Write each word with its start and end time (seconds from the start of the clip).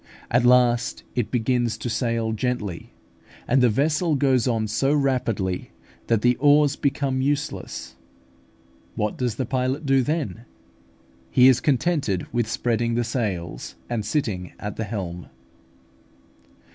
At 0.31 0.45
last 0.45 1.03
it 1.13 1.29
begins 1.29 1.77
to 1.77 1.87
sail 1.87 2.31
gently, 2.31 2.91
and 3.47 3.61
the 3.61 3.69
vessel 3.69 4.15
goes 4.15 4.47
on 4.47 4.67
so 4.67 4.91
rapidly 4.95 5.69
that 6.07 6.23
the 6.23 6.37
oars 6.37 6.75
become 6.75 7.21
useless. 7.21 7.97
What 8.95 9.15
does 9.15 9.35
the 9.35 9.45
pilot 9.45 9.85
do 9.85 10.01
then? 10.01 10.45
He 11.29 11.47
is 11.47 11.59
contented 11.59 12.25
with 12.33 12.49
spreading 12.49 12.95
the 12.95 13.03
sails 13.03 13.75
and 13.91 14.03
sitting 14.03 14.53
at 14.57 14.75
the 14.75 14.85
helm. 14.85 15.27